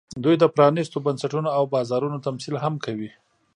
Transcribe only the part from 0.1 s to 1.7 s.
دوی د پرانېستو بنسټونو او